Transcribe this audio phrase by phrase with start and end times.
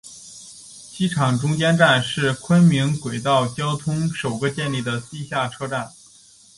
[0.89, 5.91] 机场中心站是昆明轨道交通首个建成地下车站。